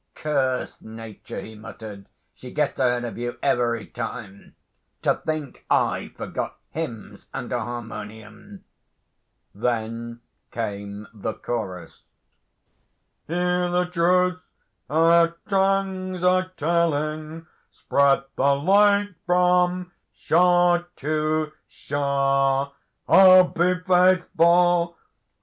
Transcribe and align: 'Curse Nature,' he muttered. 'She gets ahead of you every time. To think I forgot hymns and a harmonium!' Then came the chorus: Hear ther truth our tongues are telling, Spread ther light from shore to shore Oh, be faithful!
'Curse 0.15 0.81
Nature,' 0.81 1.41
he 1.41 1.53
muttered. 1.53 2.07
'She 2.33 2.49
gets 2.53 2.79
ahead 2.79 3.05
of 3.05 3.19
you 3.19 3.37
every 3.43 3.85
time. 3.85 4.55
To 5.03 5.21
think 5.23 5.63
I 5.69 6.11
forgot 6.17 6.57
hymns 6.71 7.27
and 7.35 7.51
a 7.51 7.59
harmonium!' 7.59 8.63
Then 9.53 10.21
came 10.49 11.07
the 11.13 11.33
chorus: 11.35 12.05
Hear 13.27 13.69
ther 13.69 13.85
truth 13.91 14.41
our 14.89 15.35
tongues 15.47 16.23
are 16.23 16.49
telling, 16.57 17.45
Spread 17.69 18.23
ther 18.37 18.55
light 18.55 19.09
from 19.27 19.91
shore 20.11 20.87
to 20.95 21.51
shore 21.67 22.73
Oh, 23.07 23.43
be 23.49 23.75
faithful! 23.85 24.97